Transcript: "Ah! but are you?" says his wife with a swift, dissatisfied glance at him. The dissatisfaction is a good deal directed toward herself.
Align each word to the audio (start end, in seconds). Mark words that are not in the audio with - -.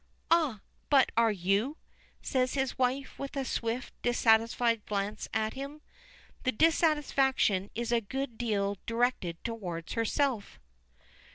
"Ah! 0.31 0.61
but 0.89 1.11
are 1.15 1.31
you?" 1.31 1.77
says 2.23 2.55
his 2.55 2.75
wife 2.75 3.19
with 3.19 3.35
a 3.35 3.45
swift, 3.45 3.93
dissatisfied 4.01 4.83
glance 4.87 5.29
at 5.31 5.53
him. 5.53 5.79
The 6.41 6.51
dissatisfaction 6.51 7.69
is 7.75 7.91
a 7.91 8.01
good 8.01 8.35
deal 8.35 8.77
directed 8.87 9.37
toward 9.43 9.91
herself. 9.91 10.59